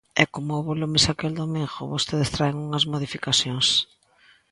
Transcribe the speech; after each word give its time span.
E, 0.21 0.23
como 0.33 0.51
houbo 0.57 0.71
lumes 0.81 1.05
aquel 1.07 1.33
domingo, 1.41 1.89
vostedes 1.93 2.33
traen 2.35 2.63
unhas 2.65 2.85
modificacións. 2.93 3.67